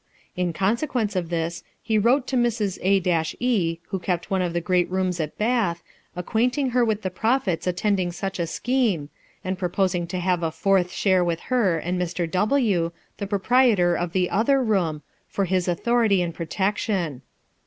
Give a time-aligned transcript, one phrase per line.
[0.35, 2.79] In consequence of this, he wrote to Mrs.
[2.81, 5.83] A e, who kept one of the great rooms at Bath,
[6.15, 9.09] acquainting her with the profits attending such a scheme,
[9.43, 12.27] and proposing to have a fourth share with her and Mr.
[12.31, 17.21] "W, the proprietor of the other room, for his authority and protection.